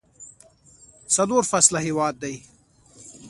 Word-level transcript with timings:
څلور 1.15 1.43
فصله 1.51 1.79
هیواد 1.87 2.15
دی. 2.23 2.35